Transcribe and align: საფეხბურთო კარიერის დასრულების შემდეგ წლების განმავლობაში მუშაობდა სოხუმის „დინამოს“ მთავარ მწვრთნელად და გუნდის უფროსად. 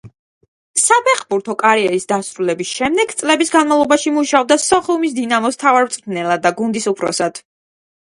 საფეხბურთო 0.83 1.55
კარიერის 1.63 2.07
დასრულების 2.11 2.71
შემდეგ 2.79 3.13
წლების 3.19 3.53
განმავლობაში 3.55 4.13
მუშაობდა 4.15 4.57
სოხუმის 4.63 5.13
„დინამოს“ 5.19 5.59
მთავარ 5.61 5.87
მწვრთნელად 5.89 6.43
და 6.47 6.53
გუნდის 6.63 6.89
უფროსად. 6.95 7.39